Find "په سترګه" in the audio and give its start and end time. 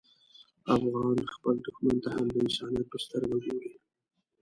2.91-3.37